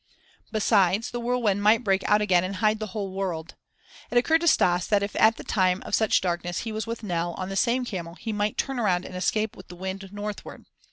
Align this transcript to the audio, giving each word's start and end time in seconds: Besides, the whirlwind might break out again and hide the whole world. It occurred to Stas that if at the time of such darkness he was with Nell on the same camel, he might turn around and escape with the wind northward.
Besides, 0.51 1.11
the 1.11 1.19
whirlwind 1.19 1.61
might 1.61 1.83
break 1.83 2.01
out 2.09 2.23
again 2.23 2.43
and 2.43 2.55
hide 2.55 2.79
the 2.79 2.87
whole 2.87 3.11
world. 3.11 3.53
It 4.09 4.17
occurred 4.17 4.41
to 4.41 4.47
Stas 4.47 4.87
that 4.87 5.03
if 5.03 5.15
at 5.15 5.37
the 5.37 5.43
time 5.43 5.83
of 5.85 5.93
such 5.93 6.21
darkness 6.21 6.61
he 6.61 6.71
was 6.71 6.87
with 6.87 7.03
Nell 7.03 7.33
on 7.35 7.49
the 7.49 7.55
same 7.55 7.85
camel, 7.85 8.15
he 8.15 8.33
might 8.33 8.57
turn 8.57 8.79
around 8.79 9.05
and 9.05 9.15
escape 9.15 9.55
with 9.55 9.67
the 9.67 9.75
wind 9.75 10.11
northward. 10.11 10.65